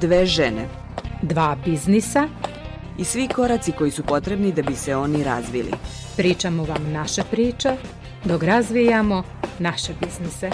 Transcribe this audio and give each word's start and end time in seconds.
Dve 0.00 0.26
žene 0.26 0.68
dva 1.22 1.56
biznisa, 1.64 2.28
i 2.98 3.04
svi 3.04 3.28
koraci 3.28 3.72
koji 3.72 3.90
su 3.90 4.02
potrebni 4.02 4.52
da 4.52 4.62
bi 4.62 4.76
se 4.76 4.96
oni 4.96 5.24
razvili. 5.24 5.70
pričamo 6.16 6.64
vam 6.64 6.92
naše 6.92 7.22
priče, 7.30 7.76
dok 8.24 8.42
razvijamo 8.42 9.22
naše 9.58 9.92
biznise. 10.00 10.50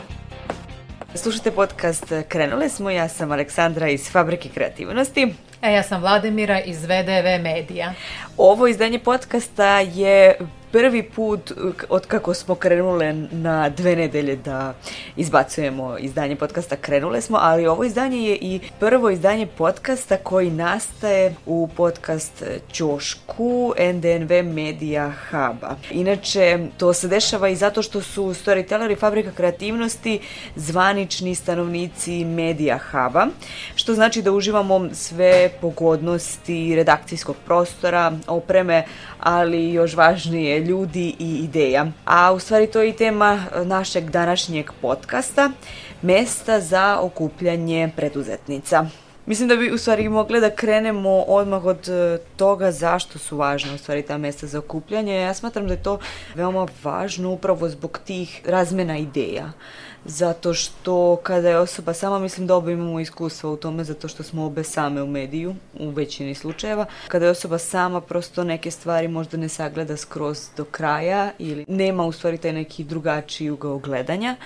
Slušajte 1.15 1.51
podcast 1.51 2.13
Krenule 2.29 2.69
smo, 2.69 2.91
ja 2.91 3.09
sam 3.09 3.33
Aleksandra 3.33 3.89
iz 3.89 4.11
Fabrike 4.11 4.49
kreativnosti. 4.49 5.35
E, 5.63 5.73
ja 5.73 5.83
sam 5.83 6.01
Vladimira 6.01 6.61
iz 6.61 6.85
VDV 6.85 7.43
Medija. 7.43 7.95
Ovo 8.37 8.67
izdanje 8.67 8.99
podcasta 8.99 9.81
je 9.81 10.39
prvi 10.73 11.03
put 11.03 11.53
od 11.89 12.07
kako 12.07 12.35
smo 12.35 12.55
krenule 12.55 13.13
na 13.33 13.69
dve 13.69 13.97
nedelje 13.97 14.37
da 14.37 14.75
izbacujemo 15.17 15.99
izdanje 15.99 16.37
podcasta 16.37 16.77
Krenule 16.77 17.21
smo, 17.21 17.39
ali 17.41 17.67
ovo 17.67 17.85
izdanje 17.85 18.19
je 18.19 18.39
i 18.41 18.61
prvo 18.81 19.11
izdanje 19.11 19.47
podcasta 19.47 20.17
koji 20.17 20.51
nastaje 20.51 21.35
u 21.47 21.69
podcast 21.77 22.43
Ćošku 22.73 23.75
NDNV 23.95 24.55
Media 24.55 25.13
Huba. 25.31 25.77
Inače, 25.91 26.59
to 26.77 26.93
se 26.93 27.09
dešava 27.09 27.49
i 27.49 27.57
zato 27.57 27.83
što 27.83 28.01
su 28.01 28.25
Storyteller 28.25 28.93
i 28.93 28.97
Fabrika 28.97 29.31
kreativnosti 29.31 30.21
zvanični 30.57 31.35
stanovnici 31.35 32.25
Media 32.25 32.79
Huba, 32.91 33.27
što 33.75 33.95
znači 33.95 34.23
da 34.23 34.33
uživamo 34.33 34.89
sve 34.93 35.51
pogodnosti 35.61 36.77
redakcijskog 36.77 37.37
prostora, 37.47 38.13
opreme, 38.27 38.85
ali 39.21 39.73
još 39.73 39.95
važnije 39.95 40.61
ljudi 40.61 41.15
i 41.19 41.35
ideja. 41.37 41.87
A 42.05 42.33
u 42.33 42.39
stvari 42.39 42.67
to 42.67 42.81
je 42.81 42.89
i 42.89 42.97
tema 42.97 43.45
našeg 43.65 44.11
današnjeg 44.11 44.71
podcasta, 44.81 45.51
mesta 46.03 46.61
za 46.61 46.99
okupljanje 47.01 47.91
preduzetnica. 47.97 48.87
Mislim 49.27 49.49
da 49.49 49.57
bi 49.57 49.73
u 49.73 49.79
stvari 49.79 50.09
mogli 50.09 50.41
da 50.41 50.51
krenemo 50.51 51.11
odmah 51.11 51.65
od 51.65 51.89
e, 51.89 52.19
toga 52.37 52.73
zašto 52.73 53.19
su 53.19 53.37
važne 53.37 53.75
u 53.75 53.79
stvari 53.79 54.03
ta 54.03 54.19
mesta 54.19 54.47
za 54.47 54.59
okupljanje. 54.59 55.15
Ja 55.15 55.35
smatram 55.35 55.67
da 55.67 55.73
je 55.73 55.83
to 55.83 55.99
veoma 56.35 56.67
važno 56.85 57.31
upravo 57.31 57.69
zbog 57.69 57.99
tih 58.05 58.43
razmena 58.47 58.99
ideja 58.99 59.53
zato 60.05 60.55
što 60.55 61.17
kada 61.23 61.49
je 61.49 61.59
osoba 61.59 61.95
sama, 61.95 62.19
mislim 62.19 62.47
da 62.47 62.55
oba 62.55 62.71
imamo 62.71 63.01
iskustva 63.01 63.51
u 63.51 63.57
tome, 63.57 63.85
zato 63.85 64.09
što 64.09 64.23
smo 64.23 64.45
obe 64.45 64.65
same 64.65 65.03
u 65.03 65.07
mediju, 65.07 65.55
u 65.79 65.91
većini 65.91 66.35
slučajeva. 66.35 66.87
Kada 67.09 67.25
je 67.25 67.31
osoba 67.31 67.59
sama, 67.59 68.01
prosto 68.01 68.45
neke 68.45 68.71
stvari 68.71 69.09
možda 69.09 69.37
ne 69.37 69.49
sagleda 69.49 69.97
skroz 69.97 70.49
do 70.57 70.65
kraja 70.65 71.33
ili 71.39 71.65
nema 71.69 72.05
u 72.05 72.13
stvari 72.13 72.39
taj 72.39 72.53
neki 72.53 72.85
drugačiji 72.85 73.51
ugao 73.51 73.79
gledanja 73.79 74.37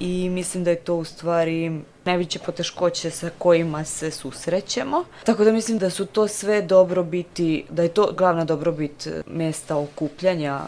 i 0.00 0.28
mislim 0.30 0.64
da 0.64 0.70
je 0.70 0.76
to 0.76 0.94
u 0.94 1.04
stvari 1.04 1.80
najveće 2.08 2.38
poteškoće 2.38 3.10
sa 3.10 3.30
kojima 3.38 3.84
se 3.84 4.10
susrećemo. 4.10 5.04
Tako 5.24 5.44
da 5.44 5.52
mislim 5.52 5.78
da 5.78 5.90
su 5.90 6.06
to 6.06 6.28
sve 6.28 6.62
dobrobiti, 6.62 7.64
da 7.70 7.82
je 7.82 7.88
to 7.88 8.12
glavna 8.16 8.44
dobrobit 8.44 9.08
mesta 9.26 9.76
okupljanja 9.76 10.60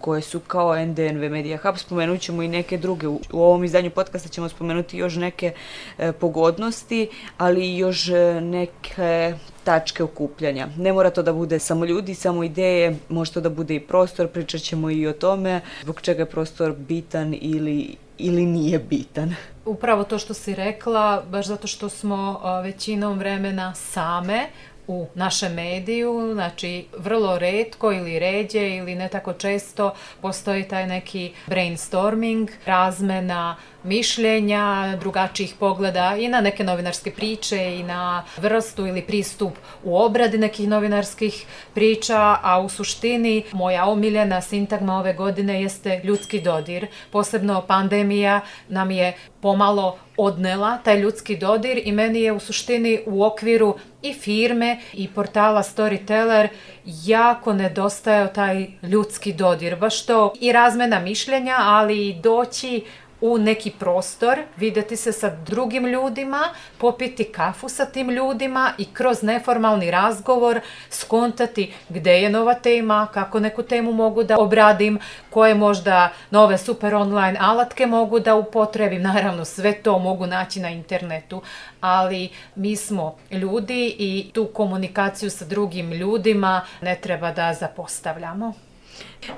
koje 0.00 0.22
su 0.22 0.40
kao 0.40 0.86
NDNV 0.86 1.30
Media 1.30 1.58
Hub. 1.62 1.76
Spomenut 1.76 2.20
ćemo 2.20 2.42
i 2.42 2.48
neke 2.48 2.78
druge. 2.78 3.08
U 3.08 3.18
ovom 3.32 3.64
izdanju 3.64 3.90
podcasta 3.90 4.28
ćemo 4.28 4.48
spomenuti 4.48 4.98
još 4.98 5.16
neke 5.16 5.52
e, 5.98 6.12
pogodnosti, 6.12 7.08
ali 7.38 7.68
i 7.68 7.78
još 7.78 8.08
e, 8.08 8.40
neke 8.40 9.34
tačke 9.64 10.02
okupljanja. 10.02 10.68
Ne 10.76 10.92
mora 10.92 11.10
to 11.10 11.22
da 11.22 11.32
bude 11.32 11.58
samo 11.58 11.84
ljudi, 11.84 12.14
samo 12.14 12.44
ideje, 12.44 12.96
može 13.08 13.32
to 13.32 13.40
da 13.40 13.50
bude 13.50 13.74
i 13.74 13.80
prostor, 13.80 14.28
pričat 14.28 14.60
ćemo 14.60 14.90
i 14.90 15.06
o 15.06 15.12
tome 15.12 15.60
zbog 15.82 16.00
čega 16.00 16.22
je 16.22 16.26
prostor 16.26 16.72
bitan 16.72 17.34
ili 17.40 17.96
ili 18.18 18.46
nije 18.46 18.78
bitan. 18.78 19.34
Upravo 19.68 20.04
to 20.04 20.18
što 20.18 20.34
si 20.34 20.54
rekla, 20.54 21.22
baš 21.30 21.46
zato 21.46 21.66
što 21.66 21.88
smo 21.88 22.40
većinom 22.62 23.18
vremena 23.18 23.74
same 23.74 24.46
u 24.86 25.06
našem 25.14 25.52
mediju, 25.52 26.30
znači 26.32 26.86
vrlo 26.98 27.38
redko 27.38 27.92
ili 27.92 28.18
ređe 28.18 28.76
ili 28.76 28.94
ne 28.94 29.08
tako 29.08 29.32
često 29.32 29.94
postoji 30.22 30.68
taj 30.68 30.86
neki 30.86 31.32
brainstorming, 31.46 32.50
razmena 32.66 33.56
mišljenja, 33.82 34.96
drugačijih 35.00 35.54
pogleda 35.58 36.16
i 36.18 36.28
na 36.28 36.40
neke 36.40 36.64
novinarske 36.64 37.10
priče 37.10 37.76
i 37.78 37.82
na 37.82 38.24
vrstu 38.36 38.86
ili 38.86 39.02
pristup 39.02 39.52
u 39.84 39.98
obradi 39.98 40.38
nekih 40.38 40.68
novinarskih 40.68 41.46
priča, 41.74 42.36
a 42.42 42.60
u 42.60 42.68
suštini 42.68 43.42
moja 43.52 43.86
omiljena 43.86 44.40
sintagma 44.40 44.98
ove 44.98 45.12
godine 45.12 45.62
jeste 45.62 46.00
ljudski 46.04 46.40
dodir. 46.40 46.86
Posebno 47.10 47.62
pandemija 47.62 48.40
nam 48.68 48.90
je 48.90 49.16
pomalo 49.40 49.98
odnela 50.16 50.78
taj 50.78 51.00
ljudski 51.00 51.36
dodir 51.36 51.80
i 51.84 51.92
meni 51.92 52.20
je 52.20 52.32
u 52.32 52.40
suštini 52.40 53.00
u 53.06 53.24
okviru 53.24 53.74
i 54.02 54.12
firme 54.12 54.80
i 54.92 55.08
portala 55.08 55.62
Storyteller 55.62 56.48
jako 56.84 57.52
nedostajao 57.52 58.26
taj 58.26 58.66
ljudski 58.82 59.32
dodir. 59.32 59.76
Baš 59.76 60.06
to 60.06 60.32
i 60.40 60.52
razmena 60.52 61.00
mišljenja, 61.00 61.56
ali 61.58 62.08
i 62.08 62.14
doći 62.14 62.84
u 63.20 63.38
neki 63.38 63.70
prostor, 63.70 64.38
videti 64.56 64.96
se 64.96 65.12
sa 65.12 65.30
drugim 65.30 65.86
ljudima, 65.86 66.48
popiti 66.78 67.24
kafu 67.24 67.68
sa 67.68 67.86
tim 67.86 68.10
ljudima 68.10 68.72
i 68.78 68.84
kroz 68.92 69.22
neformalni 69.22 69.90
razgovor 69.90 70.60
skontati 70.90 71.72
gde 71.88 72.12
je 72.12 72.30
nova 72.30 72.54
tema, 72.54 73.08
kako 73.14 73.40
neku 73.40 73.62
temu 73.62 73.92
mogu 73.92 74.22
da 74.22 74.38
obradim, 74.38 74.98
koje 75.30 75.54
možda 75.54 76.12
nove 76.30 76.58
super 76.58 76.94
online 76.94 77.38
alatke 77.40 77.86
mogu 77.86 78.20
da 78.20 78.34
upotrebim. 78.34 79.02
Naravno, 79.08 79.44
sve 79.44 79.72
to 79.72 79.98
mogu 79.98 80.26
naći 80.26 80.60
na 80.60 80.70
internetu, 80.70 81.42
ali 81.80 82.28
mi 82.54 82.76
smo 82.76 83.16
ljudi 83.30 83.94
i 83.98 84.30
tu 84.32 84.46
komunikaciju 84.46 85.30
sa 85.30 85.44
drugim 85.44 85.92
ljudima 85.92 86.60
ne 86.80 86.96
treba 87.00 87.32
da 87.32 87.54
zapostavljamo. 87.54 88.52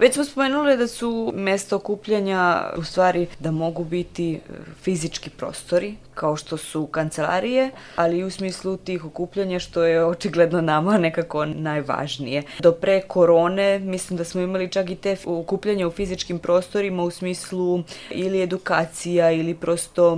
Već 0.01 0.15
smo 0.15 0.25
spomenuli 0.25 0.77
da 0.77 0.87
su 0.87 1.33
mesta 1.35 1.77
okupljanja 1.77 2.71
u 2.77 2.85
stvari 2.85 3.27
da 3.39 3.51
mogu 3.51 3.85
biti 3.85 4.35
e, 4.35 4.39
fizički 4.83 5.31
prostori, 5.31 5.97
kao 6.15 6.37
što 6.37 6.57
su 6.57 6.87
kancelarije, 6.87 7.71
ali 7.97 8.19
i 8.19 8.25
u 8.25 8.31
smislu 8.31 8.77
tih 8.77 9.05
okupljanja 9.05 9.59
što 9.59 9.83
je 9.83 10.05
očigledno 10.05 10.61
nama 10.61 10.99
nekako 10.99 11.45
najvažnije. 11.45 12.43
Do 12.59 12.73
pre 12.73 13.01
korone 13.01 13.79
mislim 13.79 14.17
da 14.17 14.25
smo 14.25 14.41
imali 14.41 14.71
čak 14.71 14.91
i 14.91 14.97
te 14.97 15.17
okupljanja 15.25 15.87
u 15.87 15.91
fizičkim 15.91 16.39
prostorima 16.39 17.03
u 17.03 17.11
smislu 17.11 17.83
ili 18.11 18.43
edukacija 18.43 19.31
ili 19.31 19.55
prosto 19.55 20.17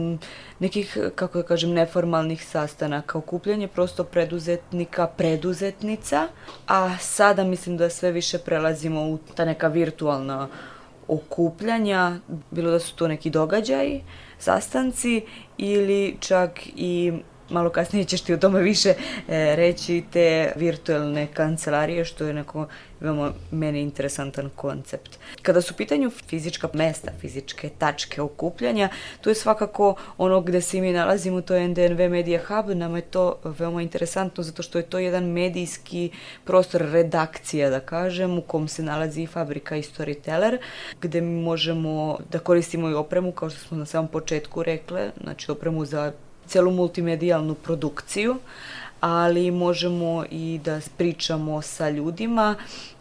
nekih, 0.62 0.98
kako 1.14 1.38
da 1.38 1.44
kažem, 1.44 1.72
neformalnih 1.74 2.44
sastanaka, 2.44 3.18
okupljanje 3.18 3.68
prosto 3.68 4.04
preduzetnika, 4.04 5.06
preduzetnica, 5.06 6.28
a 6.66 6.98
sada 6.98 7.44
mislim 7.44 7.76
da 7.76 7.90
sve 7.90 8.12
više 8.12 8.38
prelazimo 8.38 9.02
u 9.02 9.18
ta 9.34 9.44
neka 9.52 9.68
virtualna 9.68 10.48
okupljanja, 11.08 12.18
bilo 12.50 12.70
da 12.70 12.78
su 12.78 12.94
to 12.96 13.08
neki 13.08 13.30
događaji, 13.30 14.02
sastanci 14.38 15.22
ili 15.58 16.16
čak 16.20 16.60
i 16.76 17.12
malo 17.52 17.70
kasnije 17.70 18.04
ćeš 18.04 18.20
ti 18.20 18.34
o 18.34 18.38
tome 18.38 18.60
više 18.60 18.88
e, 18.88 18.96
reći 19.56 20.04
te 20.12 20.52
virtualne 20.56 21.26
kancelarije 21.34 22.04
što 22.04 22.24
je 22.24 22.34
neko 22.34 22.66
veoma 23.02 23.32
meni 23.50 23.80
interesantan 23.80 24.50
koncept. 24.56 25.18
Kada 25.42 25.60
su 25.60 25.74
u 25.74 25.76
pitanju 25.76 26.10
fizička 26.10 26.68
mesta, 26.72 27.12
fizičke 27.20 27.70
tačke 27.78 28.22
okupljanja, 28.22 28.88
to 29.20 29.30
je 29.30 29.34
svakako 29.34 29.94
ono 30.18 30.40
gde 30.40 30.60
se 30.60 30.80
mi 30.80 30.92
nalazimo, 30.92 31.40
to 31.40 31.54
je 31.54 31.68
NDNV 31.68 32.08
Media 32.10 32.40
Hub, 32.46 32.76
nama 32.76 32.98
je 32.98 33.02
to 33.02 33.38
veoma 33.44 33.82
interesantno 33.82 34.44
zato 34.44 34.62
što 34.62 34.78
je 34.78 34.84
to 34.84 34.98
jedan 34.98 35.24
medijski 35.24 36.10
prostor 36.44 36.80
redakcija, 36.80 37.70
da 37.70 37.80
kažem, 37.80 38.38
u 38.38 38.42
kom 38.42 38.68
se 38.68 38.82
nalazi 38.82 39.22
i 39.22 39.26
fabrika 39.26 39.76
i 39.76 39.82
storyteller, 39.82 40.58
gde 41.00 41.20
mi 41.20 41.42
možemo 41.42 42.18
da 42.30 42.38
koristimo 42.38 42.90
i 42.90 42.94
opremu, 42.94 43.32
kao 43.32 43.50
što 43.50 43.60
smo 43.60 43.76
na 43.76 43.86
samom 43.86 44.08
početku 44.08 44.62
rekle, 44.62 45.10
znači 45.22 45.50
opremu 45.50 45.84
za 45.84 46.12
celu 46.46 46.70
multimedijalnu 46.70 47.54
produkciju, 47.54 48.36
ali 49.00 49.50
možemo 49.50 50.24
i 50.30 50.60
da 50.64 50.80
pričamo 50.96 51.62
sa 51.62 51.90
ljudima, 51.90 52.54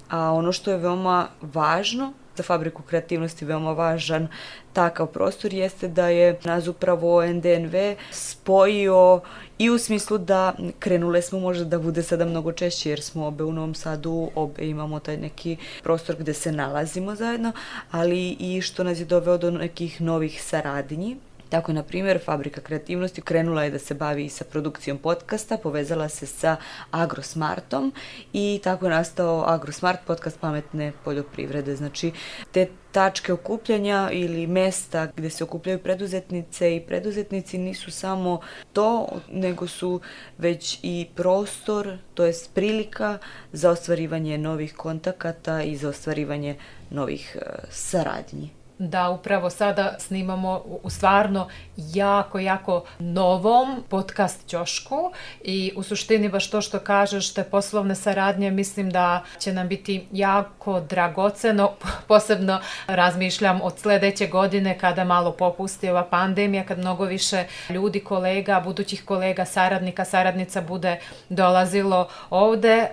a 0.09 0.31
ono 0.31 0.51
što 0.51 0.71
je 0.71 0.77
veoma 0.77 1.27
važno 1.41 2.13
za 2.38 2.43
fabriku 2.43 2.83
kreativnosti 2.83 3.45
veoma 3.45 3.71
važan 3.71 4.27
takav 4.73 5.07
prostor 5.07 5.53
jeste 5.53 5.88
da 5.88 6.07
je 6.07 6.39
nas 6.43 6.67
upravo 6.67 7.25
NDNV 7.25 7.75
spojio 8.11 9.21
i 9.57 9.69
u 9.69 9.77
smislu 9.77 10.17
da 10.17 10.53
krenule 10.79 11.21
smo 11.21 11.39
možda 11.39 11.65
da 11.65 11.79
bude 11.79 12.03
sada 12.03 12.25
mnogo 12.25 12.51
češće 12.51 12.89
jer 12.89 13.01
smo 13.01 13.27
obe 13.27 13.43
u 13.43 13.51
Novom 13.51 13.75
Sadu, 13.75 14.29
obe 14.35 14.67
imamo 14.67 14.99
taj 14.99 15.17
neki 15.17 15.57
prostor 15.83 16.15
gde 16.15 16.33
se 16.33 16.51
nalazimo 16.51 17.15
zajedno, 17.15 17.51
ali 17.91 18.29
i 18.39 18.61
što 18.61 18.83
nas 18.83 18.99
je 18.99 19.05
doveo 19.05 19.38
do 19.38 19.51
nekih 19.51 20.01
novih 20.01 20.43
saradnji 20.43 21.17
Tako, 21.51 21.74
na 21.74 21.83
primjer, 21.83 22.19
Fabrika 22.25 22.62
kreativnosti 22.62 23.21
krenula 23.21 23.63
je 23.63 23.71
da 23.71 23.80
se 23.80 23.94
bavi 23.94 24.30
sa 24.30 24.45
produkcijom 24.45 24.98
podcasta, 24.98 25.57
povezala 25.57 26.09
se 26.09 26.25
sa 26.25 26.56
Agrosmartom 26.92 27.94
i 28.33 28.59
tako 28.63 28.86
je 28.86 28.89
nastao 28.89 29.44
Agrosmart, 29.48 30.00
podcast 30.07 30.39
pametne 30.39 30.92
poljoprivrede. 31.03 31.75
Znači, 31.75 32.12
te 32.51 32.68
tačke 32.92 33.33
okupljanja 33.33 34.09
ili 34.12 34.48
mesta 34.48 35.07
gde 35.15 35.30
se 35.30 35.44
okupljaju 35.44 35.80
preduzetnice 35.80 36.75
i 36.75 36.81
preduzetnici 36.81 37.57
nisu 37.57 37.92
samo 37.92 38.39
to, 38.74 39.07
nego 39.31 39.68
su 39.68 40.01
već 40.38 40.80
i 40.83 41.07
prostor, 41.15 41.98
to 42.13 42.25
je 42.25 42.33
prilika 42.53 43.18
za 43.51 43.69
ostvarivanje 43.69 44.38
novih 44.38 44.75
kontakata 44.75 45.62
i 45.62 45.75
za 45.75 45.89
ostvarivanje 45.89 46.56
novih 46.89 47.38
uh, 47.38 47.63
saradnji 47.69 48.60
da 48.81 49.09
upravo 49.09 49.49
sada 49.49 49.95
snimamo 49.99 50.61
u 50.83 50.89
stvarno 50.89 51.47
jako, 51.77 52.39
jako 52.39 52.83
novom 52.99 53.83
podcast 53.89 54.47
ćošku 54.47 55.11
i 55.43 55.73
u 55.75 55.83
suštini 55.83 56.29
baš 56.29 56.49
to 56.49 56.61
što 56.61 56.79
kažeš 56.79 57.33
te 57.33 57.43
poslovne 57.43 57.95
saradnje 57.95 58.51
mislim 58.51 58.89
da 58.89 59.23
će 59.39 59.53
nam 59.53 59.67
biti 59.67 60.07
jako 60.11 60.79
dragoceno, 60.79 61.71
posebno 62.07 62.59
razmišljam 62.87 63.61
od 63.61 63.79
sledeće 63.79 64.27
godine 64.27 64.77
kada 64.79 65.03
malo 65.03 65.31
popusti 65.31 65.89
ova 65.89 66.03
pandemija, 66.03 66.63
kad 66.65 66.77
mnogo 66.77 67.05
više 67.05 67.45
ljudi, 67.69 67.99
kolega, 67.99 68.61
budućih 68.65 69.05
kolega, 69.05 69.45
saradnika, 69.45 70.05
saradnica 70.05 70.61
bude 70.61 70.99
dolazilo 71.29 72.07
ovde. 72.29 72.87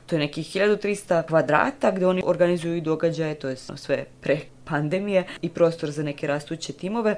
To 0.05 0.15
je 0.15 0.19
nekih 0.19 0.55
1300 0.55 1.27
kvadrata 1.27 1.91
gde 1.91 2.07
oni 2.07 2.23
organizuju 2.25 2.77
i 2.77 2.81
događaje, 2.81 3.35
to 3.35 3.49
je 3.49 3.55
sve 3.55 4.05
pre 4.21 4.39
pandemije 4.69 5.23
i 5.41 5.49
prostor 5.49 5.91
za 5.91 6.03
neke 6.03 6.27
rastuće 6.27 6.73
timove. 6.73 7.15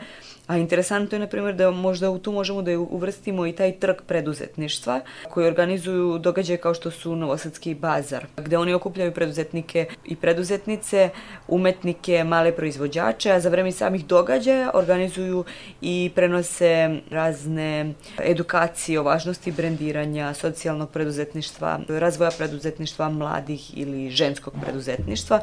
A 0.48 0.58
interesantno 0.58 1.16
je, 1.16 1.20
na 1.20 1.28
primjer, 1.28 1.56
da 1.56 1.72
možda 1.72 2.10
u 2.10 2.20
tu 2.20 2.32
možemo 2.32 2.62
da 2.62 2.80
uvrstimo 2.80 3.48
i 3.48 3.52
taj 3.52 3.72
trg 3.80 3.96
preduzetništva 4.08 5.02
koji 5.30 5.48
organizuju 5.48 6.18
događaje 6.18 6.58
kao 6.58 6.74
što 6.74 6.92
su 6.92 7.16
Novosadski 7.16 7.76
bazar, 7.76 8.26
gde 8.38 8.58
oni 8.58 8.74
okupljaju 8.74 9.14
preduzetnike 9.14 9.86
i 10.06 10.16
preduzetnice, 10.16 11.10
umetnike, 11.48 12.24
male 12.24 12.52
proizvođače, 12.52 13.32
a 13.32 13.40
za 13.40 13.50
vreme 13.50 13.72
samih 13.72 14.06
događaja 14.06 14.72
organizuju 14.74 15.44
i 15.82 16.12
prenose 16.16 17.00
razne 17.10 17.94
edukacije 18.20 19.00
o 19.00 19.04
važnosti 19.04 19.52
brendiranja, 19.52 20.34
socijalnog 20.34 20.90
preduzetništva, 20.90 21.80
razvoja 21.88 22.32
preduzetništva 22.38 23.10
mladih 23.10 23.78
ili 23.78 24.10
ženskog 24.10 24.54
preduzetništva 24.62 25.40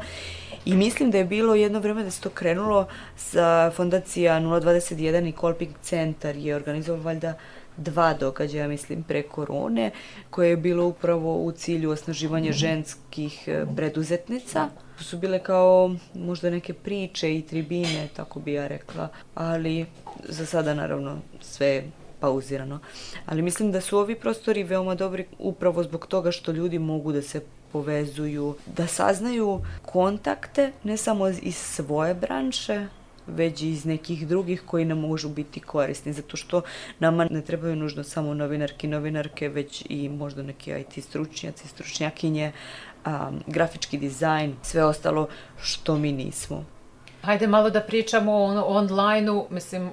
I 0.65 0.75
mislim 0.75 1.11
da 1.11 1.17
je 1.17 1.25
bilo 1.25 1.55
jedno 1.55 1.79
vreme 1.79 2.03
da 2.03 2.11
se 2.11 2.21
to 2.21 2.29
krenulo 2.29 2.87
sa 3.17 3.71
fondacija 3.75 4.39
021 4.39 5.29
i 5.29 5.31
Kolping 5.31 5.71
centar 5.81 6.35
je 6.35 6.55
organizovao 6.55 7.03
valjda 7.03 7.33
dva 7.77 8.13
događaja, 8.13 8.67
mislim, 8.67 9.03
pre 9.03 9.23
korone, 9.23 9.91
koje 10.29 10.49
je 10.49 10.57
bilo 10.57 10.85
upravo 10.85 11.43
u 11.43 11.51
cilju 11.51 11.91
osnaživanja 11.91 12.51
ženskih 12.51 13.47
e, 13.47 13.65
preduzetnica. 13.75 14.69
To 14.97 15.03
su 15.03 15.17
bile 15.17 15.39
kao 15.39 15.95
možda 16.13 16.49
neke 16.49 16.73
priče 16.73 17.35
i 17.35 17.41
tribine, 17.41 18.07
tako 18.15 18.39
bi 18.39 18.53
ja 18.53 18.67
rekla, 18.67 19.07
ali 19.35 19.85
za 20.29 20.45
sada 20.45 20.73
naravno 20.73 21.17
sve 21.41 21.83
pauzirano. 22.19 22.79
Ali 23.25 23.41
mislim 23.41 23.71
da 23.71 23.81
su 23.81 23.97
ovi 23.97 24.15
prostori 24.15 24.63
veoma 24.63 24.95
dobri 24.95 25.25
upravo 25.39 25.83
zbog 25.83 26.07
toga 26.07 26.31
što 26.31 26.51
ljudi 26.51 26.79
mogu 26.79 27.11
da 27.11 27.21
se 27.21 27.41
povezuju, 27.71 28.55
da 28.75 28.87
saznaju 28.87 29.61
kontakte 29.85 30.71
ne 30.83 30.97
samo 30.97 31.27
iz 31.27 31.57
svoje 31.57 32.13
branše, 32.13 32.87
već 33.27 33.61
i 33.61 33.69
iz 33.69 33.85
nekih 33.85 34.27
drugih 34.27 34.63
koji 34.65 34.85
nam 34.85 34.99
možu 34.99 35.29
biti 35.29 35.59
korisni, 35.59 36.13
zato 36.13 36.37
što 36.37 36.61
nama 36.99 37.27
ne 37.29 37.41
trebaju 37.41 37.75
nužno 37.75 38.03
samo 38.03 38.33
novinarki 38.33 38.87
i 38.87 38.89
novinarke, 38.89 39.49
već 39.49 39.85
i 39.89 40.09
možda 40.09 40.43
neki 40.43 40.71
IT 40.71 41.03
stručnjaci, 41.03 41.67
stručnjakinje, 41.67 42.51
um, 43.05 43.43
grafički 43.47 43.97
dizajn, 43.97 44.55
sve 44.61 44.83
ostalo 44.83 45.27
što 45.61 45.97
mi 45.97 46.11
nismo. 46.11 46.65
Hajde 47.21 47.47
malo 47.47 47.69
da 47.69 47.81
pričamo 47.81 48.31
o 48.33 48.77
online-u, 48.77 49.47
mislim, 49.49 49.91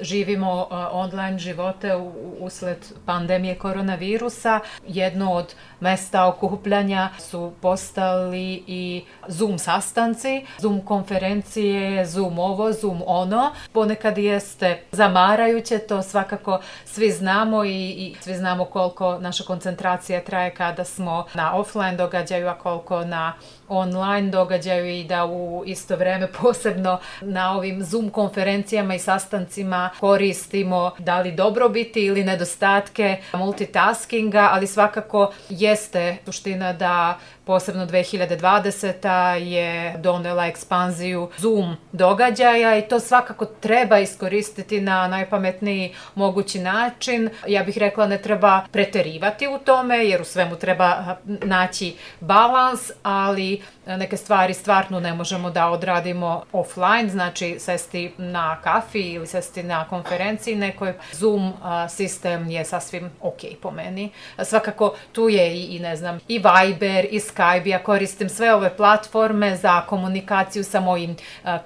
živimo 0.00 0.68
online 0.92 1.38
živote 1.38 1.96
usled 2.40 2.78
pandemije 3.06 3.54
koronavirusa. 3.54 4.60
Jedno 4.88 5.32
od 5.32 5.54
mesta 5.84 6.26
okupljanja 6.26 7.10
su 7.18 7.52
postali 7.60 8.64
i 8.66 9.04
Zoom 9.28 9.58
sastanci, 9.58 10.46
Zoom 10.58 10.80
konferencije, 10.80 12.06
Zoom 12.06 12.38
ovo, 12.38 12.72
Zoom 12.72 13.02
ono. 13.06 13.50
Ponekad 13.72 14.18
jeste 14.18 14.82
zamarajuće, 14.92 15.78
to 15.78 16.02
svakako 16.02 16.60
svi 16.84 17.10
znamo 17.10 17.64
i, 17.64 17.90
i 17.90 18.14
svi 18.20 18.34
znamo 18.34 18.64
koliko 18.64 19.18
naša 19.18 19.44
koncentracija 19.44 20.20
traje 20.20 20.54
kada 20.54 20.84
smo 20.84 21.26
na 21.34 21.56
offline 21.56 21.96
događaju, 21.96 22.48
a 22.48 22.54
koliko 22.54 23.04
na 23.04 23.32
online 23.68 24.30
događaju 24.30 24.86
i 24.86 25.04
da 25.04 25.26
u 25.26 25.62
isto 25.66 25.96
vreme 25.96 26.28
posebno 26.42 26.98
na 27.20 27.56
ovim 27.56 27.84
Zoom 27.84 28.10
konferencijama 28.10 28.94
i 28.94 28.98
sastancima 28.98 29.90
koristimo 30.00 30.90
da 30.98 31.20
li 31.20 31.32
dobrobiti 31.32 32.04
ili 32.04 32.24
nedostatke 32.24 33.16
multitaskinga, 33.32 34.48
ali 34.52 34.66
svakako 34.66 35.32
jeste 35.74 36.16
suština 36.24 36.72
da 36.72 37.18
posebno 37.44 37.86
2020. 37.86 39.34
je 39.34 39.94
donela 39.98 40.46
ekspanziju 40.46 41.30
Zoom 41.38 41.76
događaja 41.92 42.78
i 42.78 42.88
to 42.88 43.00
svakako 43.00 43.44
treba 43.44 43.98
iskoristiti 43.98 44.80
na 44.80 45.08
najpametniji 45.08 45.94
mogući 46.14 46.58
način. 46.58 47.30
Ja 47.46 47.62
bih 47.62 47.78
rekla 47.78 48.06
ne 48.06 48.22
treba 48.22 48.60
preterivati 48.72 49.48
u 49.48 49.58
tome 49.58 49.96
jer 49.96 50.20
u 50.20 50.24
svemu 50.24 50.56
treba 50.56 51.16
naći 51.24 51.96
balans, 52.20 52.90
ali 53.02 53.62
neke 53.86 54.16
stvari 54.16 54.54
stvarno 54.54 55.00
ne 55.00 55.14
možemo 55.14 55.50
da 55.50 55.68
odradimo 55.68 56.44
offline, 56.52 57.08
znači 57.08 57.56
sesti 57.58 58.12
na 58.18 58.60
kafi 58.62 59.00
ili 59.00 59.26
sesti 59.26 59.62
na 59.62 59.84
konferenciji 59.84 60.56
nekoj. 60.56 60.92
Zoom 61.12 61.52
sistem 61.88 62.50
je 62.50 62.64
sasvim 62.64 63.10
ok 63.20 63.40
po 63.62 63.70
meni. 63.70 64.10
Svakako 64.44 64.94
tu 65.12 65.28
je 65.28 65.56
i, 65.56 65.76
i 65.76 65.78
ne 65.78 65.96
znam, 65.96 66.18
i 66.28 66.38
Viber, 66.38 67.06
i 67.10 67.20
Skype, 67.20 67.66
ja 67.66 67.82
koristim 67.82 68.28
sve 68.28 68.54
ove 68.54 68.76
platforme 68.76 69.56
za 69.56 69.80
komunikaciju 69.80 70.64
sa 70.64 70.80
mojim 70.80 71.16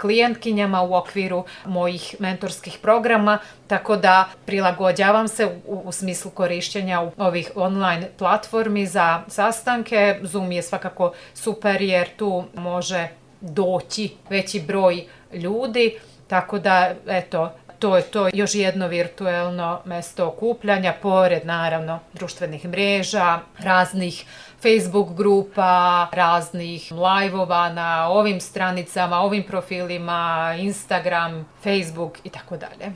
klijentkinjama 0.00 0.82
u 0.82 0.94
okviru 0.94 1.44
mojih 1.64 2.14
mentorskih 2.18 2.78
programa, 2.82 3.38
tako 3.66 3.96
da 3.96 4.28
prilagođavam 4.46 5.28
se 5.28 5.46
u, 5.46 5.82
u 5.84 5.92
smislu 5.92 6.30
korišćenja 6.30 7.10
ovih 7.16 7.50
online 7.54 8.08
platformi 8.18 8.86
za 8.86 9.22
sastanke. 9.28 10.18
Zoom 10.22 10.52
je 10.52 10.62
svakako 10.62 11.12
super 11.34 11.82
jer 12.08 12.16
tu 12.16 12.44
može 12.54 13.08
doći 13.40 14.10
veći 14.30 14.60
broj 14.60 15.04
ljudi, 15.32 15.98
tako 16.28 16.58
da, 16.58 16.94
eto, 17.06 17.52
to 17.78 17.96
je 17.96 18.02
to 18.02 18.28
još 18.32 18.54
jedno 18.54 18.88
virtuelno 18.88 19.80
mesto 19.84 20.26
okupljanja, 20.26 20.94
pored 21.02 21.46
naravno 21.46 21.98
društvenih 22.12 22.64
mreža, 22.64 23.40
raznih 23.58 24.24
Facebook 24.62 25.14
grupa, 25.14 26.08
raznih 26.12 26.92
live-ova 26.92 27.68
na 27.68 28.08
ovim 28.08 28.40
stranicama, 28.40 29.20
ovim 29.20 29.42
profilima, 29.42 30.54
Instagram, 30.58 31.48
Facebook 31.62 32.18
i 32.24 32.28
tako 32.28 32.56
dalje. 32.56 32.92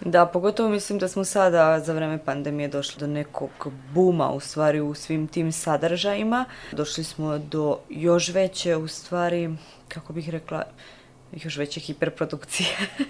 Da, 0.00 0.26
pogotovo 0.26 0.68
mislim 0.68 0.98
da 0.98 1.08
smo 1.08 1.24
sada 1.24 1.80
za 1.80 1.92
vreme 1.92 2.18
pandemije 2.24 2.68
došli 2.68 3.00
do 3.00 3.06
nekog 3.06 3.50
buma 3.94 4.30
u 4.30 4.40
stvari 4.40 4.80
u 4.80 4.94
svim 4.94 5.28
tim 5.28 5.52
sadržajima. 5.52 6.44
Došli 6.72 7.04
smo 7.04 7.38
do 7.38 7.78
još 7.88 8.28
veće 8.28 8.76
u 8.76 8.88
stvari, 8.88 9.50
kako 9.88 10.12
bih 10.12 10.30
rekla, 10.30 10.62
još 11.42 11.56
veće 11.56 11.80
hiperprodukcije. 11.80 12.68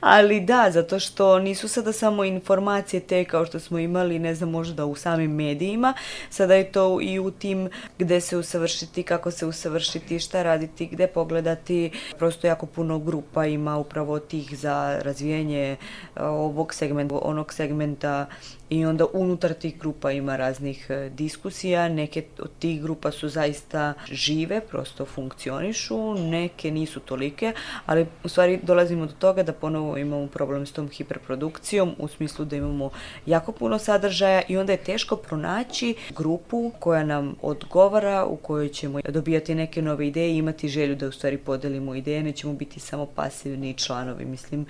Ali 0.00 0.40
da, 0.40 0.70
zato 0.70 0.98
što 0.98 1.38
nisu 1.38 1.68
sada 1.68 1.92
samo 1.92 2.24
informacije 2.24 3.00
te 3.00 3.24
kao 3.24 3.46
što 3.46 3.60
smo 3.60 3.78
imali, 3.78 4.18
ne 4.18 4.34
znam, 4.34 4.50
možda 4.50 4.84
u 4.84 4.94
samim 4.94 5.30
medijima, 5.30 5.94
sada 6.30 6.54
je 6.54 6.72
to 6.72 6.98
i 7.02 7.18
u 7.18 7.30
tim 7.30 7.68
gde 7.98 8.20
se 8.20 8.36
usavršiti, 8.36 9.02
kako 9.02 9.30
se 9.30 9.46
usavršiti, 9.46 10.18
šta 10.18 10.42
raditi, 10.42 10.86
gde 10.86 11.06
pogledati. 11.06 11.90
Prosto 12.18 12.46
jako 12.46 12.66
puno 12.66 12.98
grupa 12.98 13.46
ima 13.46 13.76
upravo 13.76 14.18
tih 14.18 14.58
za 14.58 14.98
razvijanje 15.02 15.76
ovog 16.16 16.74
segmenta, 16.74 17.18
onog 17.22 17.52
segmenta 17.52 18.26
i 18.70 18.84
onda 18.86 19.06
unutar 19.12 19.54
tih 19.54 19.78
grupa 19.78 20.12
ima 20.12 20.36
raznih 20.36 20.86
e, 20.90 21.10
diskusija, 21.14 21.88
neke 21.88 22.24
od 22.38 22.50
tih 22.58 22.82
grupa 22.82 23.10
su 23.10 23.28
zaista 23.28 23.94
žive, 24.10 24.60
prosto 24.60 25.04
funkcionišu, 25.04 26.14
neke 26.14 26.70
nisu 26.70 27.00
tolike, 27.00 27.52
ali 27.86 28.06
u 28.24 28.28
stvari 28.28 28.58
dolazimo 28.62 29.06
do 29.06 29.12
toga 29.12 29.42
da 29.42 29.52
ponovo 29.52 29.98
imamo 29.98 30.26
problem 30.26 30.66
s 30.66 30.72
tom 30.72 30.88
hiperprodukcijom 30.88 31.94
u 31.98 32.08
smislu 32.08 32.44
da 32.44 32.56
imamo 32.56 32.90
jako 33.26 33.52
puno 33.52 33.78
sadržaja 33.78 34.42
i 34.48 34.56
onda 34.56 34.72
je 34.72 34.84
teško 34.84 35.16
pronaći 35.16 35.94
grupu 36.16 36.72
koja 36.78 37.04
nam 37.04 37.34
odgovara, 37.42 38.24
u 38.24 38.36
kojoj 38.36 38.68
ćemo 38.68 39.00
dobijati 39.08 39.54
neke 39.54 39.82
nove 39.82 40.06
ideje 40.06 40.34
i 40.34 40.36
imati 40.36 40.68
želju 40.68 40.96
da 40.96 41.08
u 41.08 41.12
stvari 41.12 41.38
podelimo 41.38 41.94
ideje, 41.94 42.22
nećemo 42.22 42.52
biti 42.52 42.80
samo 42.80 43.06
pasivni 43.06 43.74
članovi. 43.74 44.24
Mislim, 44.24 44.66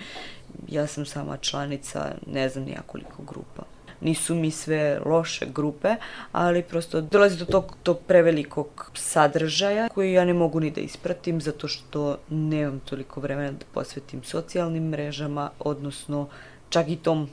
ja 0.67 0.87
sam 0.87 1.05
sama 1.05 1.37
članica, 1.37 2.11
ne 2.27 2.49
znam 2.49 2.65
nijakoliko 2.65 3.23
grupa 3.23 3.79
nisu 4.01 4.35
mi 4.35 4.51
sve 4.51 4.99
loše 5.05 5.45
grupe, 5.45 5.95
ali 6.31 6.63
prosto 6.63 7.01
dolazi 7.01 7.37
do 7.37 7.45
tog, 7.45 7.75
tog 7.83 7.99
prevelikog 8.07 8.91
sadržaja 8.93 9.89
koji 9.89 10.13
ja 10.13 10.25
ne 10.25 10.33
mogu 10.33 10.59
ni 10.59 10.71
da 10.71 10.81
ispratim 10.81 11.41
zato 11.41 11.67
što 11.67 12.17
nemam 12.29 12.79
toliko 12.79 13.21
vremena 13.21 13.51
da 13.51 13.65
posvetim 13.73 14.23
socijalnim 14.23 14.89
mrežama, 14.89 15.49
odnosno 15.59 16.27
čak 16.69 16.87
i 16.89 16.95
tom 16.95 17.29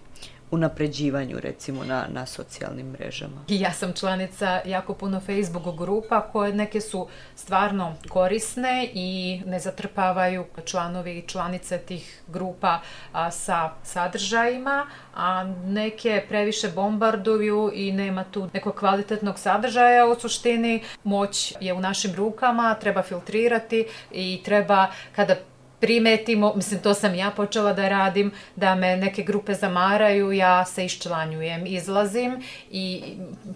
unapređivanju 0.51 1.41
recimo 1.41 1.85
na, 1.85 2.07
na 2.09 2.27
socijalnim 2.27 2.87
mrežama. 2.91 3.45
I 3.49 3.61
ja 3.61 3.73
sam 3.73 3.93
članica 3.93 4.61
jako 4.65 4.95
puno 4.95 5.21
Facebook 5.21 5.79
grupa 5.79 6.21
koje 6.21 6.53
neke 6.53 6.81
su 6.81 7.09
stvarno 7.35 7.95
korisne 8.09 8.89
i 8.95 9.41
ne 9.47 9.61
zatrpavaju 9.61 10.45
članovi 10.65 11.19
i 11.19 11.27
članice 11.27 11.79
tih 11.79 12.23
grupa 12.27 12.81
a, 13.13 13.31
sa 13.31 13.71
sadržajima, 13.83 14.87
a 15.15 15.45
neke 15.65 16.25
previše 16.29 16.69
bombarduju 16.69 17.71
i 17.75 17.93
nema 17.93 18.25
tu 18.25 18.49
nekog 18.53 18.75
kvalitetnog 18.75 19.39
sadržaja 19.39 20.07
u 20.07 20.21
suštini. 20.21 20.83
Moć 21.05 21.55
je 21.61 21.73
u 21.73 21.81
našim 21.81 22.15
rukama, 22.15 22.75
treba 22.75 23.03
filtrirati 23.03 23.87
i 24.13 24.41
treba 24.45 24.87
kada 25.17 25.37
primetimo, 25.81 26.53
mislim 26.55 26.81
to 26.81 26.95
sam 26.95 27.15
ja 27.15 27.31
počela 27.31 27.73
da 27.73 27.89
radim, 27.89 28.33
da 28.57 28.75
me 28.75 28.97
neke 28.97 29.23
grupe 29.23 29.55
zamaraju, 29.55 30.33
ja 30.33 30.65
se 30.65 30.85
iščlanjujem, 30.85 31.67
izlazim 31.67 32.43
i 32.71 33.03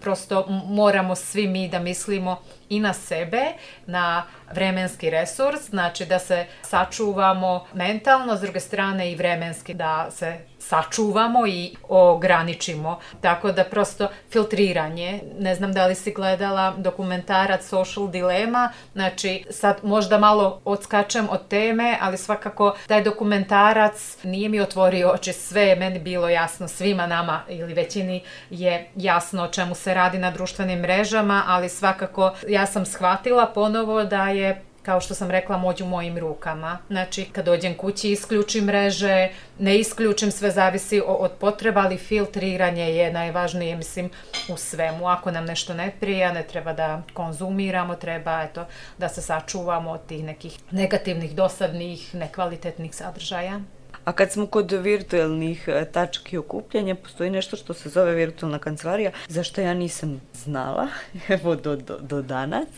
prosto 0.01 0.47
moramo 0.67 1.15
svi 1.17 1.47
mi 1.47 1.69
da 1.69 1.79
mislimo 1.79 2.43
i 2.69 2.81
na 2.81 2.93
sebe, 2.93 3.43
na 3.87 4.23
vremenski 4.53 5.11
resurs, 5.11 5.61
znači 5.71 6.07
da 6.07 6.19
se 6.19 6.47
sačuvamo 6.63 7.67
mentalno, 7.75 8.37
s 8.37 8.41
druge 8.41 8.61
strane 8.61 9.13
i 9.13 9.17
vremenski 9.17 9.75
da 9.75 10.11
se 10.11 10.50
sačuvamo 10.61 11.47
i 11.47 11.75
ograničimo. 11.89 12.99
Tako 13.21 13.53
da 13.53 13.65
prosto 13.65 14.09
filtriranje. 14.31 15.21
Ne 15.39 15.55
znam 15.55 15.73
da 15.73 15.87
li 15.87 15.95
si 15.95 16.13
gledala 16.13 16.75
dokumentarac 16.77 17.67
Social 17.67 18.09
Dilema, 18.09 18.73
znači 18.93 19.45
sad 19.51 19.77
možda 19.83 20.19
malo 20.19 20.61
odskačem 20.65 21.29
od 21.31 21.49
teme, 21.49 21.99
ali 22.01 22.17
svakako 22.17 22.77
taj 22.87 23.03
dokumentarac 23.03 24.17
nije 24.23 24.49
mi 24.49 24.61
otvorio 24.61 25.11
oči, 25.11 25.33
sve 25.33 25.63
je 25.63 25.77
meni 25.77 25.99
bilo 25.99 26.29
jasno, 26.29 26.69
svima 26.69 27.07
nama 27.07 27.43
ili 27.49 27.75
većini 27.75 28.23
je 28.51 28.91
jasno 28.97 29.45
o 29.45 29.49
čemu 29.49 29.75
se 29.75 29.95
radi 29.95 30.19
na 30.19 30.31
društvenim 30.31 30.79
mrežama, 30.79 31.43
ali 31.47 31.69
svakako 31.69 32.33
ja 32.49 32.67
sam 32.67 32.87
shvatila 32.87 33.47
ponovo 33.47 34.05
da 34.05 34.29
je 34.29 34.63
kao 34.83 35.01
što 35.01 35.15
sam 35.15 35.31
rekla, 35.31 35.59
moć 35.59 35.81
u 35.81 35.87
mojim 35.87 36.19
rukama. 36.19 36.79
Znači, 36.89 37.25
kad 37.25 37.45
dođem 37.45 37.75
kući, 37.77 38.13
isključim 38.13 38.65
mreže, 38.65 39.29
ne 39.59 39.79
isključim, 39.79 40.31
sve 40.31 40.51
zavisi 40.51 41.03
od 41.07 41.33
potreba, 41.41 41.81
ali 41.81 41.99
filtriranje 41.99 42.95
je 42.95 43.13
najvažnije, 43.13 43.77
mislim, 43.77 44.11
u 44.49 44.57
svemu. 44.57 45.09
Ako 45.09 45.31
nam 45.31 45.45
nešto 45.45 45.75
ne 45.75 45.93
prija, 46.01 46.33
ne 46.33 46.43
treba 46.43 46.73
da 46.73 47.03
konzumiramo, 47.13 47.95
treba, 47.95 48.43
eto, 48.43 48.67
da 48.99 49.09
se 49.09 49.23
sačuvamo 49.23 49.91
od 49.91 50.07
tih 50.07 50.25
nekih 50.25 50.59
negativnih, 50.71 51.35
dosadnih, 51.35 52.15
nekvalitetnih 52.15 52.95
sadržaja. 52.95 53.61
A 54.05 54.13
kad 54.13 54.33
smo 54.33 54.47
kod 54.47 54.73
virtualnih 54.73 55.69
e, 55.69 55.85
tački 55.85 56.39
okupljanja, 56.39 56.95
postoji 56.95 57.31
nešto 57.31 57.57
što 57.57 57.75
se 57.75 57.89
zove 57.89 58.15
virtualna 58.15 58.59
kancelarija, 58.59 59.11
zašto 59.29 59.61
ja 59.61 59.75
nisam 59.75 60.21
znala, 60.35 60.89
evo 61.29 61.57
do, 61.57 61.77
do, 61.77 61.99
do 61.99 62.23
danas. 62.23 62.69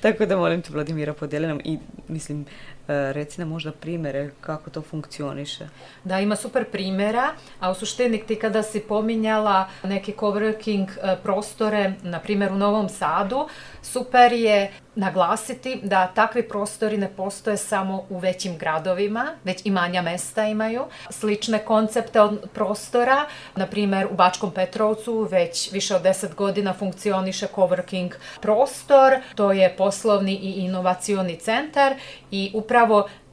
Tako 0.00 0.26
da 0.26 0.36
molim 0.36 0.62
te, 0.62 0.72
Vladimira, 0.72 1.14
podeli 1.14 1.46
nam 1.46 1.60
i, 1.64 1.78
mislim, 2.08 2.44
reci 3.12 3.40
nam 3.40 3.48
možda 3.48 3.72
primere 3.72 4.30
kako 4.40 4.70
to 4.70 4.82
funkcioniše. 4.82 5.68
Da, 6.04 6.20
ima 6.20 6.36
super 6.36 6.64
primera, 6.64 7.32
a 7.60 7.70
u 7.70 7.74
suštini 7.74 8.26
ti 8.26 8.36
kada 8.36 8.62
si 8.62 8.80
pominjala 8.80 9.68
neke 9.82 10.12
coworking 10.12 10.88
e, 11.02 11.16
prostore, 11.22 11.92
na 12.02 12.18
primjer 12.18 12.52
u 12.52 12.56
Novom 12.56 12.88
Sadu, 12.88 13.48
super 13.82 14.32
je 14.32 14.70
naglasiti 14.94 15.80
da 15.82 16.06
takvi 16.06 16.48
prostori 16.48 16.96
ne 16.96 17.08
postoje 17.16 17.56
samo 17.56 18.06
u 18.10 18.18
većim 18.18 18.58
gradovima, 18.58 19.34
već 19.44 19.60
i 19.64 19.70
manja 19.70 20.02
mesta 20.02 20.44
imaju. 20.46 20.84
Slične 21.10 21.58
koncepte 21.58 22.20
od 22.20 22.48
prostora, 22.54 23.24
na 23.56 23.66
primjer 23.66 24.06
u 24.10 24.14
Bačkom 24.14 24.50
Petrovcu 24.50 25.28
već 25.30 25.72
više 25.72 25.96
od 25.96 26.02
10 26.02 26.34
godina 26.34 26.72
funkcioniše 26.72 27.46
coworking 27.54 28.12
prostor, 28.40 29.12
to 29.34 29.52
je 29.52 29.76
poslovni 29.76 30.34
i 30.34 30.50
inovacioni 30.50 31.36
centar 31.36 31.94
i 32.30 32.50
upravo 32.54 32.79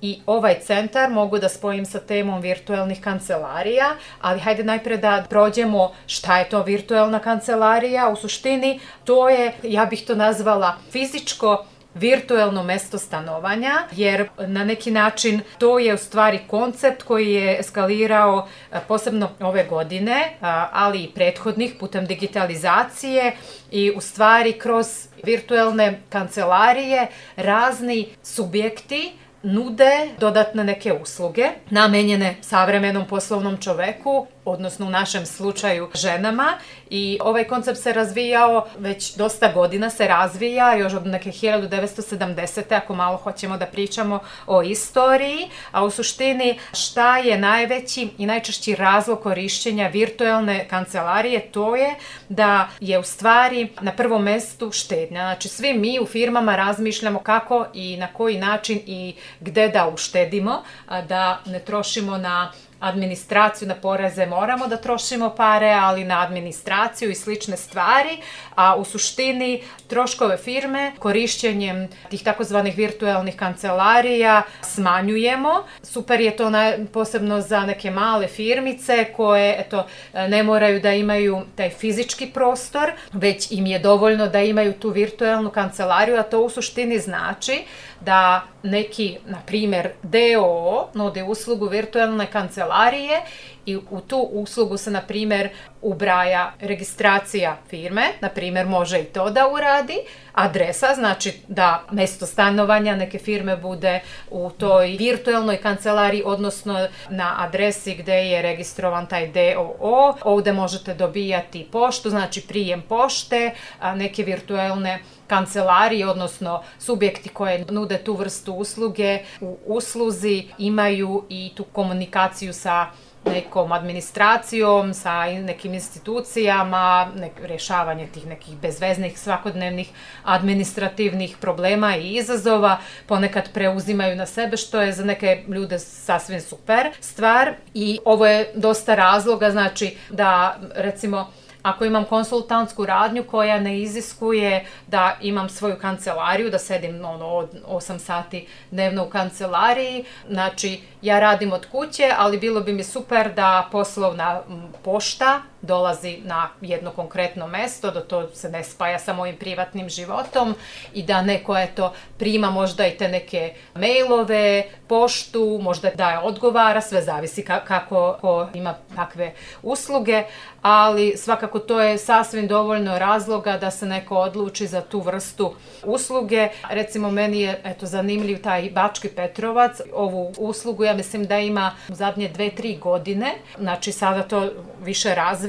i 0.02 0.20
ovaj 0.26 0.60
centar 0.60 1.10
mogu 1.10 1.40
da 1.40 1.50
spojim 1.50 1.86
sa 1.86 2.00
temom 2.00 2.42
virtuelnih 2.42 3.02
kancelarija, 3.02 3.96
ali 4.22 4.40
hajde 4.40 4.64
najpre 4.64 4.98
da 4.98 5.26
prođemo 5.30 5.92
šta 6.08 6.38
je 6.38 6.50
to 6.50 6.64
virtuelna 6.64 7.20
kancelarija. 7.20 8.10
U 8.10 8.16
suštini 8.16 8.80
to 9.06 9.30
je, 9.30 9.54
ja 9.64 9.86
bih 9.86 10.06
to 10.06 10.16
nazvala 10.16 10.76
fizičko 10.92 11.66
virtuelno 11.94 12.64
mesto 12.64 12.98
stanovanja, 12.98 13.74
jer 13.92 14.30
na 14.48 14.64
neki 14.64 14.92
način 14.92 15.42
to 15.58 15.80
je 15.80 15.94
u 15.94 15.98
stvari 15.98 16.40
koncept 16.48 17.04
koji 17.04 17.34
je 17.34 17.60
eskalirao 17.60 18.48
posebno 18.88 19.30
ove 19.40 19.64
godine, 19.64 20.38
ali 20.72 21.04
i 21.04 21.12
prethodnih 21.16 21.74
putem 21.80 22.06
digitalizacije 22.06 23.32
i 23.72 23.92
u 23.96 24.02
stvari 24.02 24.54
kroz 24.54 24.88
virtuelne 25.24 26.02
kancelarije 26.10 27.08
razni 27.36 28.08
subjekti 28.24 29.14
nude 29.44 30.10
dodatne 30.20 30.64
neke 30.64 30.94
usluge 30.94 31.50
namenjene 31.70 32.36
savremenom 32.42 33.06
poslovnom 33.08 33.58
čoveku 33.58 34.28
odnosno 34.48 34.86
u 34.86 34.90
našem 34.90 35.26
slučaju 35.26 35.90
ženama 35.94 36.54
i 36.90 37.20
ovaj 37.22 37.44
koncept 37.44 37.80
se 37.80 37.94
razvijao 37.94 38.68
već 38.78 39.16
dosta 39.16 39.52
godina 39.54 39.90
se 39.90 40.08
razvija, 40.08 40.76
još 40.76 40.94
od 40.94 41.08
neke 41.08 41.32
1970. 41.32 42.76
ako 42.76 42.96
malo 42.96 43.18
hoćemo 43.18 43.58
da 43.58 43.66
pričamo 43.66 44.20
o 44.48 44.62
istoriji, 44.62 45.50
a 45.72 45.84
u 45.84 45.92
suštini 45.92 46.60
šta 46.74 47.18
je 47.18 47.38
najveći 47.38 48.10
i 48.18 48.26
najčešći 48.26 48.76
razlog 48.76 49.20
korišćenja 49.22 49.88
virtualne 49.88 50.68
kancelarije, 50.68 51.52
to 51.52 51.76
je 51.76 51.96
da 52.30 52.70
je 52.80 53.00
u 53.00 53.04
stvari 53.04 53.70
na 53.82 53.92
prvom 53.92 54.24
mestu 54.24 54.72
štednja. 54.72 55.22
Znači 55.22 55.48
svi 55.48 55.74
mi 55.74 56.00
u 56.00 56.06
firmama 56.06 56.56
razmišljamo 56.56 57.20
kako 57.20 57.66
i 57.74 57.98
na 57.98 58.08
koji 58.08 58.38
način 58.38 58.82
i 58.86 59.16
gde 59.40 59.68
da 59.68 59.88
uštedimo, 59.88 60.64
da 61.08 61.40
ne 61.46 61.60
trošimo 61.60 62.18
na 62.18 62.52
administraciju 62.80 63.68
na 63.68 63.76
poreze 63.76 64.26
moramo 64.26 64.68
da 64.68 64.78
trošimo 64.78 65.30
pare, 65.30 65.72
ali 65.82 66.04
na 66.04 66.22
administraciju 66.22 67.12
i 67.12 67.16
slične 67.16 67.58
stvari, 67.58 68.18
a 68.56 68.76
u 68.76 68.84
suštini 68.84 69.64
troškove 69.88 70.38
firme 70.38 70.92
korišćenjem 71.00 71.88
tih 72.10 72.24
takozvanih 72.24 72.78
virtuelnih 72.78 73.36
kancelarija 73.36 74.42
smanjujemo. 74.62 75.64
Super 75.84 76.22
je 76.22 76.36
to 76.36 76.50
na, 76.50 76.74
posebno 76.94 77.42
za 77.42 77.60
neke 77.60 77.92
male 77.92 78.28
firmice 78.28 79.06
koje 79.16 79.56
eto, 79.60 79.86
ne 80.14 80.44
moraju 80.44 80.80
da 80.80 80.94
imaju 80.94 81.42
taj 81.56 81.70
fizički 81.70 82.28
prostor, 82.28 82.92
već 83.14 83.52
im 83.52 83.66
je 83.66 83.80
dovoljno 83.80 84.28
da 84.28 84.42
imaju 84.42 84.74
tu 84.74 84.90
virtuelnu 84.90 85.50
kancelariju, 85.50 86.18
a 86.18 86.24
to 86.24 86.42
u 86.42 86.50
suštini 86.50 87.00
znači 87.00 87.64
da 88.02 88.44
neki, 88.64 89.18
na 89.26 89.38
primer, 89.46 89.92
DOO 90.04 90.90
nude 90.94 91.24
uslugu 91.24 91.66
virtualne 91.66 92.26
kancelarije 92.32 93.22
i 93.68 93.78
u 93.90 94.02
tu 94.02 94.18
uslugu 94.32 94.78
se, 94.78 94.92
na 94.92 95.02
primer, 95.02 95.50
ubraja 95.82 96.54
registracija 96.60 97.58
firme, 97.70 98.08
na 98.22 98.30
primer, 98.30 98.66
može 98.66 99.00
i 99.00 99.04
to 99.04 99.30
da 99.30 99.48
uradi, 99.48 99.98
adresa, 100.34 100.88
znači 100.96 101.34
da 101.48 101.84
mesto 101.92 102.26
stanovanja 102.26 102.96
neke 102.96 103.20
firme 103.20 103.58
bude 103.58 104.00
u 104.32 104.52
toj 104.58 104.88
virtualnoj 104.88 105.58
kancelariji, 105.58 106.24
odnosno 106.26 106.88
na 107.10 107.36
adresi 107.38 107.96
gde 107.96 108.14
je 108.14 108.42
registrovan 108.42 109.06
taj 109.06 109.28
DOO. 109.28 110.16
Ovde 110.24 110.54
možete 110.54 110.94
dobijati 110.94 111.68
poštu, 111.72 112.10
znači 112.10 112.42
prijem 112.42 112.82
pošte, 112.82 113.52
neke 113.96 114.24
virtualne 114.24 115.00
kancelarije, 115.28 116.08
odnosno 116.08 116.64
subjekti 116.80 117.30
koje 117.30 117.66
nude 117.70 117.98
tu 117.98 118.14
vrstu 118.14 118.54
usluge 118.54 119.20
u 119.42 119.58
usluzi 119.66 120.44
imaju 120.58 121.26
i 121.30 121.52
tu 121.56 121.64
komunikaciju 121.64 122.54
sa 122.54 122.88
nekom 123.34 123.72
administracijom, 123.72 124.94
sa 124.94 125.26
nekim 125.26 125.74
institucijama, 125.74 127.12
nek, 127.16 127.32
rešavanje 127.44 128.08
tih 128.14 128.26
nekih 128.26 128.56
bezveznih 128.62 129.20
svakodnevnih 129.20 129.90
administrativnih 130.24 131.38
problema 131.42 131.96
i 131.98 132.16
izazova, 132.16 132.78
ponekad 133.08 133.54
preuzimaju 133.54 134.16
na 134.16 134.26
sebe, 134.26 134.58
što 134.58 134.82
je 134.82 134.94
za 134.94 135.06
neke 135.06 135.44
ljude 135.48 135.80
sasvim 135.80 136.42
super 136.42 136.92
stvar. 137.00 137.54
I 137.74 138.00
ovo 138.06 138.26
je 138.26 138.52
dosta 138.56 138.96
razloga, 138.96 139.52
znači 139.52 139.96
da 140.10 140.60
recimo 140.76 141.32
Ako 141.68 141.86
imam 141.86 142.06
konsultantsku 142.06 142.86
radnju 142.86 143.24
koja 143.24 143.60
ne 143.60 143.80
iziskuje 143.82 144.66
da 144.88 145.18
imam 145.22 145.50
svoju 145.50 145.76
kancelariju, 145.82 146.50
da 146.50 146.60
sedim 146.60 147.06
ono, 147.06 147.28
od 147.28 147.50
8 147.68 148.00
sati 148.00 148.48
dnevno 148.72 149.06
u 149.06 149.10
kancelariji, 149.10 150.06
znači 150.30 150.82
ja 151.02 151.20
radim 151.20 151.54
od 151.54 151.66
kuće, 151.72 152.14
ali 152.18 152.38
bilo 152.38 152.62
bi 152.62 152.74
mi 152.74 152.84
super 152.84 153.34
da 153.34 153.68
poslovna 153.72 154.42
pošta 154.84 155.42
dolazi 155.62 156.18
na 156.24 156.50
jedno 156.62 156.92
konkretno 156.92 157.48
mesto, 157.48 157.92
da 157.92 158.02
to 158.02 158.30
se 158.34 158.50
ne 158.50 158.64
spaja 158.64 159.00
sa 159.00 159.14
mojim 159.14 159.36
privatnim 159.36 159.90
životom 159.90 160.56
i 160.94 161.04
da 161.04 161.22
neko 161.22 161.58
eto 161.58 161.94
prima 162.18 162.52
možda 162.52 162.88
i 162.88 162.98
te 162.98 163.08
neke 163.08 163.54
mailove, 163.76 164.64
poštu, 164.88 165.60
možda 165.62 165.90
da 165.90 166.10
je 166.10 166.20
odgovara, 166.20 166.82
sve 166.82 167.02
zavisi 167.02 167.46
kako 167.46 168.18
ko 168.22 168.48
ima 168.54 168.76
takve 168.96 169.34
usluge, 169.64 170.24
ali 170.62 171.18
svakako 171.18 171.60
to 171.60 171.82
je 171.82 171.98
sasvim 171.98 172.48
dovoljno 172.48 173.00
razloga 173.00 173.58
da 173.58 173.72
se 173.72 173.86
neko 173.86 174.18
odluči 174.18 174.68
za 174.68 174.82
tu 174.82 175.00
vrstu 175.00 175.54
usluge. 175.84 176.50
Recimo 176.70 177.12
meni 177.12 177.42
je 177.42 177.62
eto 177.64 177.86
zanimljiv 177.86 178.42
taj 178.42 178.70
Bački 178.70 179.10
Petrovac, 179.10 179.82
ovu 179.94 180.34
uslugu 180.38 180.84
ja 180.84 180.94
mislim 180.94 181.26
da 181.26 181.40
ima 181.40 181.76
u 181.90 181.96
zadnje 181.96 182.30
dve, 182.30 182.50
tri 182.50 182.78
godine, 182.78 183.34
znači 183.60 183.92
sada 183.92 184.24
to 184.24 184.50
više 184.82 185.16
razvija, 185.16 185.47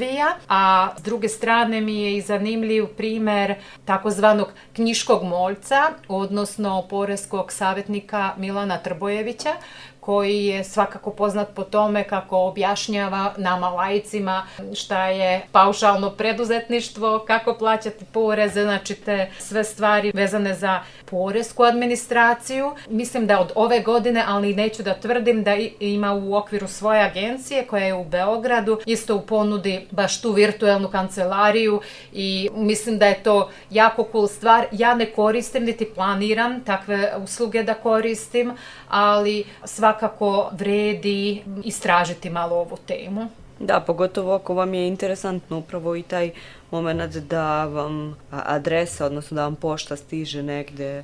a 0.49 0.89
s 0.99 1.03
druge 1.03 1.29
strane 1.29 1.81
mi 1.81 2.03
je 2.03 2.17
i 2.17 2.21
zanimljiv 2.21 2.87
primer 2.87 3.55
takozvanog 3.85 4.49
knjiškog 4.73 5.23
moljca, 5.23 5.91
odnosno 6.09 6.87
poreskog 6.91 7.53
savjetnika 7.53 8.35
Milana 8.37 8.79
Trbojevića, 8.79 9.55
koji 10.01 10.47
je 10.47 10.65
svakako 10.65 11.11
poznat 11.11 11.49
po 11.55 11.65
tome 11.65 12.05
kako 12.05 12.39
objašnjava 12.39 13.35
nama 13.37 13.69
lajcima 13.69 14.47
šta 14.75 15.07
je 15.07 15.47
paušalno 15.53 16.11
preduzetništvo, 16.11 17.25
kako 17.27 17.55
plaćati 17.55 18.05
poreze, 18.05 18.63
znači 18.63 18.95
te 18.95 19.31
sve 19.39 19.65
stvari 19.65 20.13
vezane 20.15 20.55
za 20.55 20.81
poresku 21.05 21.63
administraciju. 21.63 22.73
Mislim 22.89 23.27
da 23.27 23.41
od 23.41 23.53
ove 23.55 23.81
godine, 23.81 24.25
ali 24.29 24.55
neću 24.55 24.83
da 24.83 24.95
tvrdim 24.95 25.45
da 25.45 25.57
ima 25.81 26.13
u 26.15 26.35
okviru 26.35 26.69
svoje 26.69 27.03
agencije 27.03 27.67
koja 27.67 27.85
je 27.85 27.95
u 27.95 28.05
Beogradu, 28.05 28.81
isto 28.87 29.17
u 29.17 29.21
ponudi 29.21 29.87
baš 29.91 30.21
tu 30.21 30.33
virtuelnu 30.33 30.89
kancelariju 30.89 31.81
i 32.13 32.51
mislim 32.55 32.99
da 32.99 33.07
je 33.07 33.23
to 33.23 33.51
jako 33.71 34.09
cool 34.13 34.29
stvar. 34.29 34.67
Ja 34.73 34.95
ne 34.95 35.07
koristim 35.07 35.65
niti 35.65 35.85
planiram 35.95 36.65
takve 36.65 37.13
usluge 37.23 37.63
da 37.63 37.75
koristim, 37.75 38.53
ali 38.89 39.45
svakako 39.65 39.98
vredi 40.53 41.43
istražiti 41.65 42.31
malo 42.31 42.57
ovu 42.57 42.77
temu. 42.87 43.29
Da, 43.61 43.81
pogotovo 43.81 44.35
ako 44.35 44.55
vam 44.55 44.75
je 44.75 44.89
interesantno 44.89 45.59
upravo 45.59 45.97
i 45.97 46.03
taj 46.03 46.31
moment 46.71 47.17
da 47.17 47.65
vam 47.65 48.17
adresa, 48.31 49.07
odnosno 49.07 49.35
da 49.35 49.43
vam 49.43 49.57
pošta 49.57 49.97
stiže 49.97 50.43
negde 50.43 51.03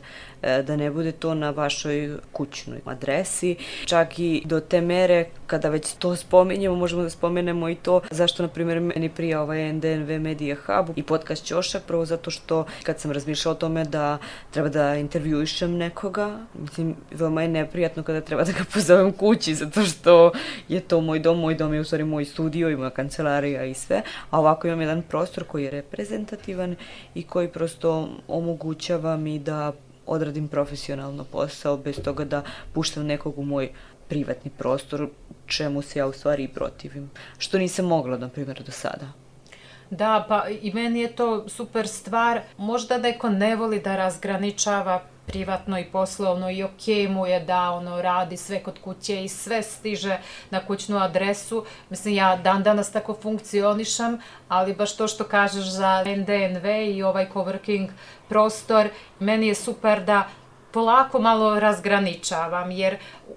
da 0.67 0.77
ne 0.77 0.91
bude 0.91 1.13
to 1.13 1.35
na 1.35 1.51
vašoj 1.51 2.17
kućnoj 2.33 2.79
adresi. 2.85 3.57
Čak 3.85 4.19
i 4.19 4.43
do 4.45 4.61
te 4.61 4.81
mere, 4.81 5.27
kada 5.47 5.69
već 5.69 5.93
to 5.93 6.17
spominjemo, 6.17 6.77
možemo 6.77 7.03
da 7.03 7.11
spomenemo 7.11 7.69
i 7.69 7.75
to 7.75 8.01
zašto, 8.11 8.43
na 8.43 8.49
primjer, 8.49 8.81
meni 8.81 9.09
prija 9.09 9.43
ovaj 9.43 9.73
NDNV 9.73 10.21
Media 10.21 10.57
Hub 10.67 10.99
i 10.99 11.03
podcast 11.03 11.45
Ćošak, 11.45 11.83
prvo 11.83 12.05
zato 12.05 12.31
što 12.31 12.67
kad 12.83 13.01
sam 13.01 13.11
razmišljala 13.11 13.57
o 13.57 13.59
tome 13.59 13.85
da 13.85 14.19
treba 14.51 14.69
da 14.69 14.95
intervjuišem 14.95 15.77
nekoga, 15.77 16.39
mislim, 16.55 16.97
veoma 17.11 17.43
je 17.43 17.49
neprijatno 17.49 18.03
kada 18.03 18.21
treba 18.21 18.45
da 18.45 18.53
ga 18.53 18.65
pozovem 18.75 19.13
kući, 19.13 19.55
zato 19.55 19.83
što 19.83 20.33
je 20.69 20.81
to 20.81 21.01
moj 21.01 21.19
dom, 21.19 21.41
moj 21.41 21.55
dom 21.55 21.75
je 21.75 21.81
u 21.81 21.85
stvari 21.85 22.05
moj 22.05 22.25
studio 22.25 22.71
i 22.71 22.77
moja 22.77 22.91
kancelarija 22.91 23.65
i 23.65 23.75
sve, 23.75 24.03
a 24.31 24.41
ovako 24.41 24.67
imam 24.67 24.81
jedan 24.81 25.03
prostor 25.03 25.45
koji 25.45 25.65
je 25.65 25.71
reprezentativan 25.71 26.77
i 27.15 27.23
koji 27.23 27.49
prosto 27.49 28.09
omogućava 28.29 29.17
mi 29.17 29.39
da 29.39 29.73
odradim 30.07 30.49
profesionalno 30.49 31.25
posao 31.25 31.77
bez 31.77 32.01
toga 32.05 32.25
da 32.25 32.43
puštam 32.73 33.07
nekog 33.07 33.39
u 33.39 33.45
moj 33.45 33.71
privatni 34.09 34.51
prostor, 34.59 35.09
čemu 35.47 35.83
se 35.83 35.99
ja 35.99 36.07
u 36.07 36.13
stvari 36.13 36.45
i 36.45 36.49
protivim. 36.49 37.11
Što 37.39 37.59
nisam 37.59 37.87
mogla, 37.87 38.19
na 38.19 38.29
primjer, 38.29 38.63
do 38.63 38.73
sada. 38.73 39.07
Da, 39.91 40.25
pa 40.29 40.49
i 40.49 40.73
meni 40.73 41.01
je 41.01 41.17
to 41.17 41.49
super 41.49 41.89
stvar. 41.89 42.41
Možda 42.57 42.99
neko 42.99 43.29
ne 43.31 43.57
voli 43.57 43.81
da 43.81 43.97
razgraničava 43.97 45.03
privatno 45.27 45.79
i 45.79 45.85
poslovno 45.85 46.51
i 46.51 46.63
ok 46.63 47.11
mu 47.11 47.27
je 47.27 47.41
da 47.41 47.71
ono 47.71 48.03
radi 48.03 48.37
sve 48.37 48.63
kod 48.63 48.79
kuće 48.85 49.25
i 49.25 49.29
sve 49.29 49.63
stiže 49.63 50.19
na 50.51 50.67
kućnu 50.67 50.99
adresu. 50.99 51.65
Mislim, 51.91 52.15
ja 52.15 52.37
dan 52.37 52.63
danas 52.63 52.93
tako 52.93 53.15
funkcionišam, 53.15 54.19
ali 54.49 54.75
baš 54.75 54.97
to 54.97 55.09
što 55.09 55.25
kažeš 55.25 55.65
za 55.65 56.05
NDNV 56.05 56.67
i 56.67 57.03
ovaj 57.03 57.29
coworking 57.35 57.89
prostor, 58.29 58.89
meni 59.19 59.47
je 59.47 59.55
super 59.55 60.05
da 60.05 60.29
polako 60.73 61.21
malo 61.21 61.61
razgraničavam, 61.61 62.71
jer 62.71 62.97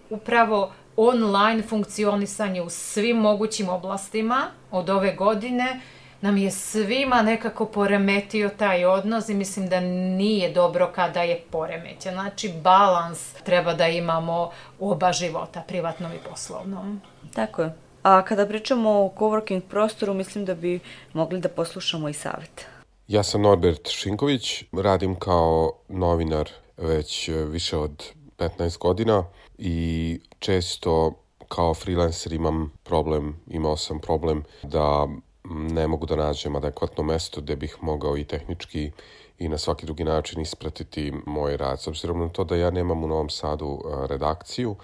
upravo 0.09 0.71
online 0.95 1.63
funkcionisanje 1.63 2.61
u 2.61 2.69
svim 2.69 3.17
mogućim 3.17 3.69
oblastima 3.69 4.45
od 4.71 4.89
ove 4.89 5.15
godine 5.15 5.79
nam 6.21 6.37
je 6.37 6.51
svima 6.51 7.21
nekako 7.21 7.65
poremetio 7.65 8.49
taj 8.57 8.85
odnos 8.85 9.29
i 9.29 9.33
mislim 9.33 9.69
da 9.69 9.79
nije 9.79 10.53
dobro 10.53 10.91
kada 10.95 11.21
je 11.21 11.41
poremećen. 11.51 12.13
Znači, 12.13 12.53
balans 12.63 13.33
treba 13.33 13.73
da 13.73 13.87
imamo 13.87 14.51
u 14.79 14.91
oba 14.91 15.11
života, 15.11 15.63
privatnom 15.67 16.11
i 16.13 16.29
poslovnom. 16.29 17.01
Tako 17.35 17.61
je. 17.61 17.73
A 18.03 18.21
kada 18.21 18.45
pričamo 18.45 18.89
o 18.89 19.13
coworking 19.17 19.61
prostoru, 19.61 20.13
mislim 20.13 20.45
da 20.45 20.55
bi 20.55 20.79
mogli 21.13 21.39
da 21.39 21.49
poslušamo 21.49 22.09
i 22.09 22.13
savet. 22.13 22.65
Ja 23.07 23.23
sam 23.23 23.41
Norbert 23.41 23.89
Šinković, 23.89 24.63
radim 24.71 25.15
kao 25.15 25.71
novinar 25.87 26.49
već 26.77 27.29
više 27.49 27.77
od 27.77 28.03
15 28.37 28.77
godina 28.77 29.25
i 29.57 30.19
često 30.39 31.13
kao 31.47 31.73
freelancer 31.73 32.33
imam 32.33 32.73
problem, 32.83 33.39
imao 33.47 33.77
sam 33.77 33.99
problem 33.99 34.43
da 34.63 35.07
ne 35.49 35.87
mogu 35.87 36.05
da 36.05 36.15
nađem 36.15 36.55
adekvatno 36.55 37.03
mesto 37.03 37.41
gde 37.41 37.55
bih 37.55 37.77
mogao 37.81 38.17
i 38.17 38.23
tehnički 38.23 38.91
i 39.39 39.49
na 39.49 39.57
svaki 39.57 39.85
drugi 39.85 40.03
način 40.03 40.41
ispratiti 40.41 41.13
moj 41.25 41.57
rad. 41.57 41.81
S 41.81 41.87
obzirom 41.87 42.19
na 42.19 42.29
to 42.29 42.43
da 42.43 42.55
ja 42.55 42.71
nemam 42.71 43.03
u 43.03 43.07
Novom 43.07 43.29
Sadu 43.29 43.81
redakciju, 44.09 44.75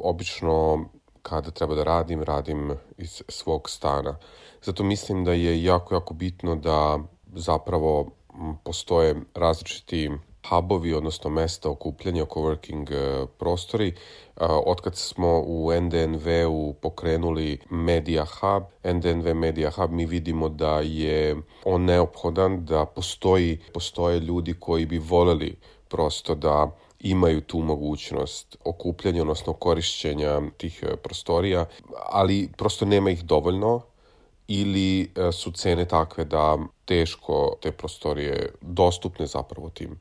obično 0.00 0.84
kada 1.22 1.50
treba 1.50 1.74
da 1.74 1.84
radim, 1.84 2.22
radim 2.22 2.72
iz 2.98 3.22
svog 3.28 3.70
stana. 3.70 4.16
Zato 4.62 4.84
mislim 4.84 5.24
da 5.24 5.32
je 5.32 5.64
jako, 5.64 5.94
jako 5.94 6.14
bitno 6.14 6.56
da 6.56 6.98
zapravo 7.34 8.10
postoje 8.64 9.14
različiti 9.34 10.10
hubovi, 10.48 10.94
odnosno 10.94 11.30
mesta 11.30 11.70
okupljanja, 11.70 12.24
coworking 12.24 12.90
e, 12.90 13.26
prostori. 13.38 13.94
Otkad 14.66 14.96
smo 14.96 15.42
u 15.46 15.70
NDNV-u 15.80 16.74
pokrenuli 16.82 17.58
Media 17.70 18.24
Hub, 18.24 18.62
NDNV 18.94 19.34
Media 19.34 19.70
Hub, 19.70 19.90
mi 19.90 20.06
vidimo 20.06 20.48
da 20.48 20.80
je 20.80 21.36
on 21.64 21.84
neophodan, 21.84 22.64
da 22.64 22.86
postoji, 22.86 23.58
postoje 23.74 24.20
ljudi 24.20 24.54
koji 24.60 24.86
bi 24.86 24.98
voleli 24.98 25.56
prosto 25.88 26.34
da 26.34 26.70
imaju 27.00 27.40
tu 27.40 27.58
mogućnost 27.58 28.56
okupljanja, 28.64 29.22
odnosno 29.22 29.52
korišćenja 29.52 30.40
tih 30.56 30.82
e, 30.82 30.96
prostorija, 30.96 31.66
ali 31.96 32.48
prosto 32.56 32.84
nema 32.84 33.10
ih 33.10 33.24
dovoljno 33.24 33.80
ili 34.48 35.02
e, 35.02 35.32
su 35.32 35.52
cene 35.52 35.84
takve 35.84 36.24
da 36.24 36.58
teško 36.84 37.56
te 37.60 37.72
prostorije 37.72 38.54
dostupne 38.60 39.26
zapravo 39.26 39.70
tim 39.70 40.00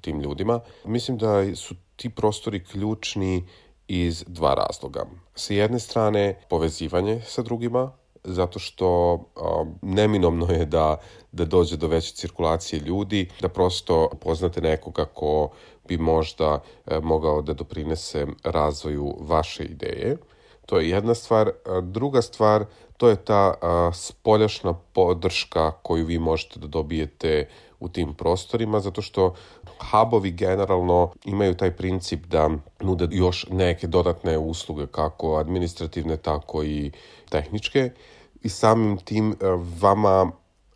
tim 0.00 0.20
ljudima. 0.20 0.60
Mislim 0.84 1.18
da 1.18 1.56
su 1.56 1.74
ti 1.96 2.10
prostori 2.10 2.64
ključni 2.64 3.44
iz 3.88 4.24
dva 4.26 4.54
razloga. 4.54 5.06
Sa 5.34 5.54
jedne 5.54 5.78
strane 5.78 6.40
povezivanje 6.48 7.20
sa 7.26 7.42
drugima, 7.42 7.92
zato 8.24 8.58
što 8.58 9.18
a, 9.36 9.64
neminomno 9.82 10.52
je 10.52 10.64
da, 10.64 10.96
da 11.32 11.44
dođe 11.44 11.76
do 11.76 11.88
veće 11.88 12.14
cirkulacije 12.14 12.80
ljudi, 12.80 13.28
da 13.40 13.48
prosto 13.48 14.08
poznate 14.20 14.60
nekoga 14.60 15.04
ko 15.04 15.50
bi 15.88 15.98
možda 15.98 16.62
e, 16.86 17.00
mogao 17.00 17.42
da 17.42 17.54
doprinese 17.54 18.26
razvoju 18.44 19.16
vaše 19.20 19.64
ideje. 19.64 20.16
To 20.66 20.78
je 20.78 20.88
jedna 20.90 21.14
stvar. 21.14 21.50
Druga 21.82 22.22
stvar, 22.22 22.64
to 22.96 23.08
je 23.08 23.16
ta 23.16 23.54
a, 23.62 23.90
spoljašna 23.94 24.74
podrška 24.92 25.70
koju 25.70 26.06
vi 26.06 26.18
možete 26.18 26.60
da 26.60 26.66
dobijete 26.66 27.48
u 27.80 27.88
tim 27.88 28.14
prostorima, 28.14 28.80
zato 28.80 29.02
što 29.02 29.34
hubovi 29.90 30.30
generalno 30.30 31.12
imaju 31.24 31.54
taj 31.54 31.76
princip 31.76 32.26
da 32.26 32.50
nude 32.80 33.08
još 33.10 33.46
neke 33.50 33.86
dodatne 33.86 34.38
usluge, 34.38 34.86
kako 34.86 35.36
administrativne, 35.36 36.16
tako 36.16 36.64
i 36.64 36.90
tehničke 37.28 37.90
i 38.42 38.48
samim 38.48 38.98
tim 38.98 39.30
e, 39.32 39.34
vama 39.80 40.32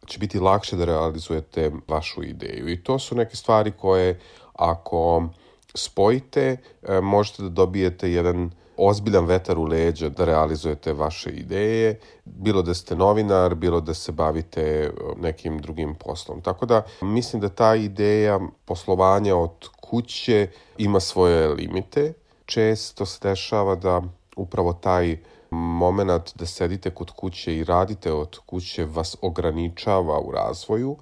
će 0.07 0.19
biti 0.19 0.39
lakše 0.39 0.77
da 0.77 0.85
realizujete 0.85 1.71
vašu 1.89 2.23
ideju. 2.23 2.69
I 2.69 2.83
to 2.83 2.99
su 2.99 3.15
neke 3.15 3.37
stvari 3.37 3.73
koje 3.73 4.21
ako 4.53 5.29
spojite, 5.75 6.57
e, 6.83 7.01
možete 7.01 7.43
da 7.43 7.49
dobijete 7.49 8.13
jedan 8.13 8.51
ozbiljan 8.77 9.27
vetar 9.27 9.59
u 9.59 9.65
leđa 9.65 10.09
da 10.09 10.25
realizujete 10.25 10.93
vaše 10.93 11.31
ideje, 11.31 12.01
bilo 12.25 12.63
da 12.63 12.75
ste 12.75 12.97
novinar, 12.97 13.55
bilo 13.55 13.81
da 13.81 13.95
se 13.95 14.13
bavite 14.13 14.61
e, 14.61 14.91
nekim 15.17 15.59
drugim 15.59 15.95
poslom. 15.95 16.41
Tako 16.41 16.67
da 16.67 16.83
mislim 17.03 17.43
da 17.43 17.49
ta 17.49 17.75
ideja 17.75 18.41
poslovanja 18.65 19.37
od 19.37 19.69
kuće 19.81 20.49
ima 20.79 21.01
svoje 21.01 21.49
limite. 21.49 22.13
Često 22.47 23.07
se 23.07 23.19
dešava 23.29 23.75
da 23.75 24.03
upravo 24.37 24.73
taj 24.73 25.19
moment 25.51 26.35
da 26.35 26.47
sedite 26.47 26.91
kod 26.91 27.11
kuće 27.11 27.57
i 27.57 27.65
radite 27.65 28.13
od 28.13 28.39
kuće 28.47 28.85
vas 28.85 29.17
ograničava 29.23 30.21
u 30.21 30.33
razvoju, 30.33 30.97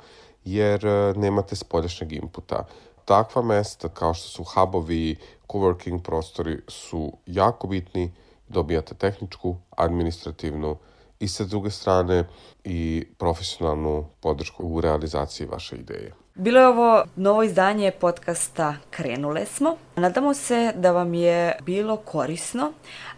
jer 0.44 0.86
e, 0.86 1.14
nemate 1.16 1.56
spoljašnjeg 1.56 2.12
inputa 2.12 2.64
takva 3.04 3.42
mesta 3.42 3.88
kao 3.88 4.14
što 4.14 4.28
su 4.28 4.44
hubovi, 4.44 5.16
coworking 5.52 6.02
prostori 6.02 6.58
su 6.68 7.12
jako 7.26 7.66
bitni, 7.66 8.12
dobijate 8.48 8.94
tehničku, 8.94 9.56
administrativnu 9.70 10.76
i 11.20 11.28
sa 11.28 11.44
druge 11.44 11.70
strane 11.70 12.24
i 12.64 13.06
profesionalnu 13.18 14.06
podršku 14.20 14.66
u 14.66 14.80
realizaciji 14.80 15.46
vaše 15.46 15.76
ideje. 15.76 16.21
Bilo 16.34 16.60
je 16.60 16.66
ovo 16.66 17.04
novo 17.16 17.42
izdanje 17.42 17.90
podcasta 17.90 18.76
Krenule 18.90 19.46
smo. 19.46 19.76
Nadamo 19.96 20.34
se 20.34 20.72
da 20.76 20.90
vam 20.90 21.14
je 21.14 21.56
bilo 21.66 21.96
korisno, 21.96 22.72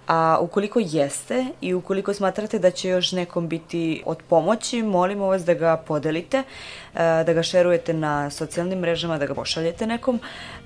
a 0.07 0.38
ukoliko 0.40 0.81
jeste 0.83 1.46
i 1.61 1.74
ukoliko 1.74 2.14
smatrate 2.14 2.59
da 2.59 2.70
će 2.70 2.88
još 2.88 3.12
nekom 3.12 3.48
biti 3.48 4.03
od 4.07 4.22
pomoći, 4.29 4.83
molimo 4.83 5.27
vas 5.27 5.44
da 5.44 5.55
ga 5.55 5.77
podelite, 5.77 6.42
da 6.94 7.33
ga 7.33 7.42
šerujete 7.42 7.92
na 7.92 8.31
socijalnim 8.31 8.79
mrežama, 8.79 9.18
da 9.18 9.27
ga 9.27 9.35
pošaljete 9.35 9.87
nekom, 9.87 10.20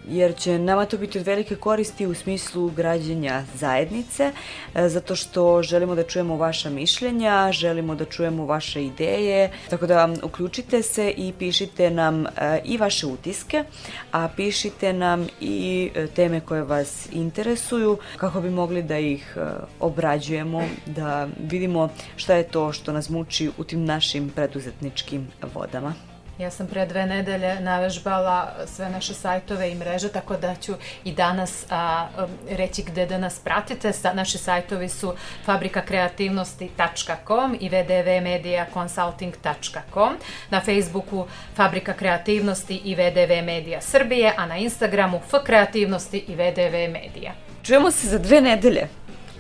jer 0.09 0.37
će 0.37 0.59
nama 0.59 0.87
to 0.87 0.99
biti 0.99 1.19
od 1.19 1.27
velike 1.27 1.57
koristi 1.57 2.07
u 2.07 2.15
smislu 2.15 2.71
građenja 2.71 3.43
zajednice, 3.55 4.33
zato 4.75 5.17
što 5.17 5.63
želimo 5.63 5.95
da 5.95 6.03
čujemo 6.03 6.37
vaša 6.37 6.71
mišljenja, 6.71 7.53
želimo 7.53 7.95
da 7.95 8.05
čujemo 8.05 8.47
vaše 8.47 8.85
ideje, 8.85 9.51
tako 9.71 9.87
da 9.87 10.09
uključite 10.23 10.83
se 10.83 11.11
i 11.11 11.33
pišite 11.39 11.91
nam 11.91 12.27
i 12.65 12.77
vaše 12.79 13.07
utiske, 13.07 13.65
a 14.13 14.29
pišite 14.37 14.93
nam 14.93 15.27
i 15.41 15.91
e, 15.95 16.07
teme 16.07 16.41
koje 16.41 16.63
vas 16.63 17.09
interesuju 17.13 17.99
kako 18.17 18.41
bi 18.41 18.51
mogli 18.51 18.83
da 18.83 18.99
ih 18.99 19.37
e, 19.37 19.41
obrađujemo, 19.81 20.63
da 20.87 21.29
vidimo 21.51 21.89
šta 22.17 22.35
je 22.35 22.49
to 22.49 22.73
što 22.73 22.93
nas 22.93 23.09
muči 23.09 23.51
u 23.59 23.65
tim 23.65 23.85
našim 23.85 24.31
preduzetničkim 24.31 25.29
vodama. 25.55 25.95
Ja 26.39 26.51
sam 26.51 26.67
pre 26.67 26.87
dve 26.87 27.07
nedelje 27.07 27.61
navežbala 27.61 28.53
sve 28.67 28.91
naše 28.91 29.15
sajtove 29.15 29.71
i 29.71 29.75
mreže, 29.75 30.09
tako 30.09 30.37
da 30.37 30.55
ću 30.55 30.75
i 31.05 31.13
danas 31.13 31.65
a, 31.71 32.07
reći 32.51 32.83
gde 32.83 33.07
da 33.07 33.19
nas 33.19 33.39
pratite. 33.39 33.93
Sa, 33.93 34.13
naši 34.13 34.39
sajtovi 34.39 34.89
su 34.89 35.15
fabrikakreativnosti.com 35.45 37.57
i 37.61 37.69
vdvmediaconsulting.com. 37.69 40.17
Na 40.51 40.61
Facebooku 40.61 41.27
Fabrika 41.57 41.93
kreativnosti 41.93 42.81
i 42.85 42.95
VDV 42.95 43.45
Medija 43.45 43.81
Srbije, 43.81 44.35
a 44.37 44.47
na 44.47 44.57
Instagramu 44.57 45.21
F 45.29 45.35
kreativnosti 45.45 46.25
i 46.29 46.35
VDV 46.35 46.93
Medija. 46.93 47.33
Čujemo 47.63 47.91
se 47.91 48.09
za 48.09 48.19
dve 48.19 48.41
nedelje. 48.41 48.89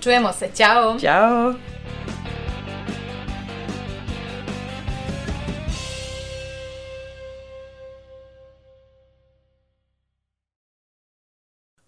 Čujemo 0.01 0.33
se, 0.33 0.49
ćao! 0.55 0.99
Ćao! 1.01 1.78